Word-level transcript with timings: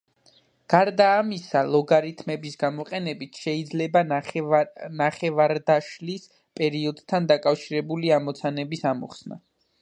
გარდა 0.73 1.07
ამისა, 1.17 1.59
ლოგარითმების 1.73 2.57
გამოყენებით 2.63 3.41
შეიძლება 3.41 4.03
ნახევარდაშლის 4.95 6.27
პერიოდთან 6.61 7.29
დაკავშირებული 7.35 8.13
ამოცანების 8.19 8.85
ამოხსნა. 8.95 9.41